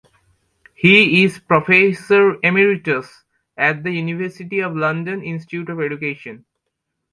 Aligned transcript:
He 0.73 1.23
is 1.23 1.37
Professor 1.37 2.37
Emeritus 2.41 3.21
at 3.55 3.83
the 3.83 3.91
University 3.91 4.59
of 4.59 4.75
London 4.75 5.21
Institute 5.21 5.69
of 5.69 5.79
Education. 5.79 6.43